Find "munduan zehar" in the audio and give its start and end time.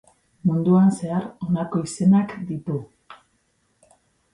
0.51-1.29